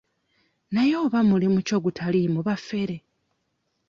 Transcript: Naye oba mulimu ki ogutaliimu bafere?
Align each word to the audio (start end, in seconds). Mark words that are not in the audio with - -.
Naye 0.73 0.93
oba 1.05 1.19
mulimu 1.29 1.59
ki 1.65 1.71
ogutaliimu 1.77 2.39
bafere? 2.47 2.95